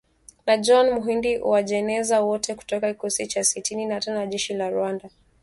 [0.45, 5.09] na John Muhindi Uwajeneza wote kutoka kikosi cha sitini na tano cha jeshi la Rwanda